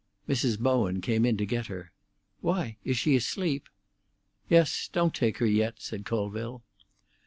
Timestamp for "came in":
0.99-1.37